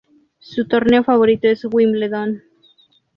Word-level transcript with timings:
Su 0.39 0.65
torneo 0.67 1.03
favorito 1.03 1.47
es 1.47 1.63
Wimbledon. 1.71 2.41